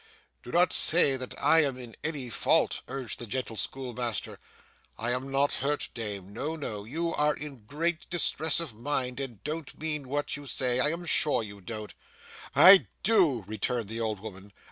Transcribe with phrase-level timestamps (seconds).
[0.41, 4.39] 'Do not say that I am in any fault,' urged the gentle school master.
[4.97, 6.33] 'I am not hurt, dame.
[6.33, 6.85] No, no.
[6.85, 10.79] You are in great distress of mind, and don't mean what you say.
[10.79, 11.93] I am sure you don't.'
[12.55, 14.53] 'I do,' returned the old woman.